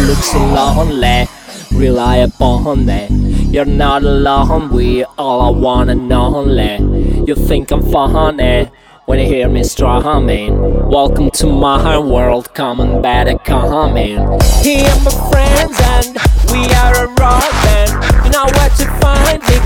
lonely. 0.00 1.28
Rely 1.72 2.16
upon 2.16 2.88
it. 2.88 3.10
You're 3.52 3.64
not 3.64 4.02
alone, 4.02 4.70
we 4.70 5.04
all 5.18 5.40
are 5.40 5.52
one 5.52 5.90
and 5.90 6.12
only. 6.12 7.24
You 7.26 7.34
think 7.34 7.70
I'm 7.70 7.82
funny 7.82 8.70
when 9.06 9.18
you 9.18 9.26
hear 9.26 9.48
me 9.48 9.62
strumming. 9.64 10.88
Welcome 10.88 11.30
to 11.32 11.46
my 11.46 11.98
world, 11.98 12.54
come 12.54 12.80
and 12.80 13.02
better 13.02 13.38
come 13.38 13.96
in. 13.96 14.18
Here, 14.62 14.94
my 15.04 15.10
friends, 15.30 15.78
and 15.80 16.16
we 16.50 16.64
are 16.74 17.04
a 17.04 17.08
rock 17.20 17.50
band. 17.64 18.24
You 18.24 18.30
know 18.30 18.46
where 18.46 18.70
to 18.70 18.86
find 19.00 19.42
me 19.42 19.63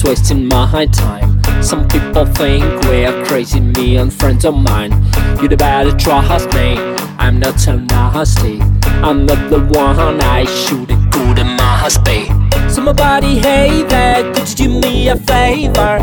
just 0.00 0.08
wasting 0.08 0.48
my 0.48 0.86
time. 0.86 1.42
Some 1.62 1.86
people 1.88 2.24
think 2.24 2.64
we're 2.84 3.24
crazy, 3.26 3.60
me 3.60 3.96
and 3.96 4.12
friends 4.12 4.44
of 4.44 4.54
mine. 4.54 4.92
You'd 5.40 5.58
better 5.58 5.96
trust 5.96 6.52
me, 6.54 6.76
I'm 7.18 7.38
not 7.38 7.58
so 7.60 7.76
nasty. 7.76 8.60
I'm 9.02 9.26
not 9.26 9.50
the 9.50 9.60
one 9.78 10.20
I 10.20 10.44
shoot 10.44 10.90
it 10.90 11.10
good, 11.10 11.38
it 11.38 11.44
must 11.44 12.04
be. 12.04 12.28
Somebody, 12.70 13.38
hey 13.38 13.82
there, 13.84 14.32
could 14.32 14.48
you 14.48 14.54
do 14.54 14.80
me 14.80 15.08
a 15.08 15.16
favor? 15.16 15.96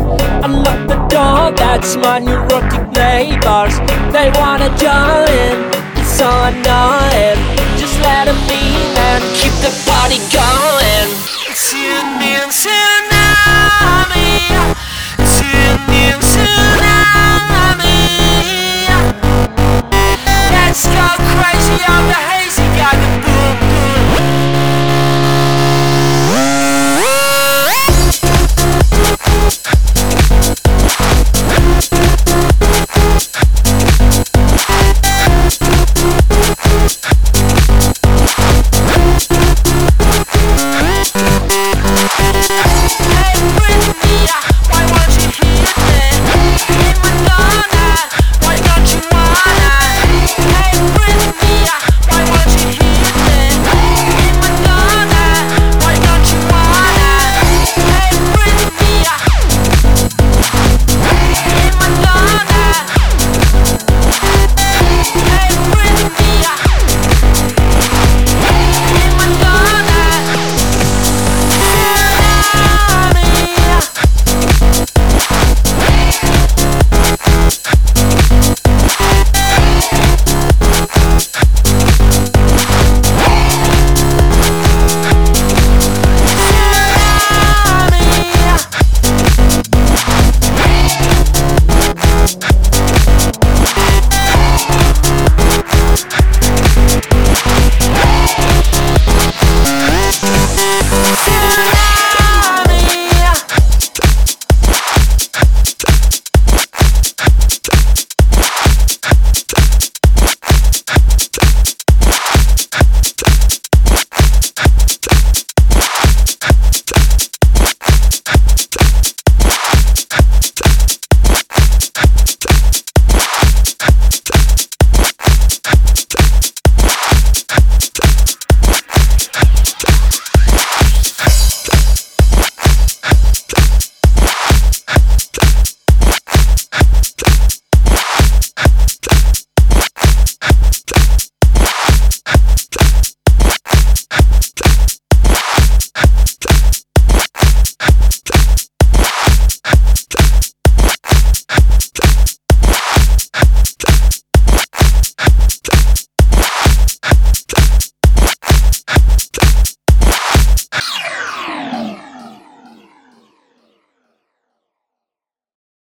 Unlock 0.44 0.88
the 0.88 0.98
door, 1.08 1.50
that's 1.52 1.96
my 1.96 2.18
neurotic 2.18 2.90
neighbors. 2.92 3.78
They 4.12 4.30
wanna 4.38 4.68
join, 4.76 5.56
it's 5.98 6.12
so 6.18 6.28
annoying. 6.50 7.77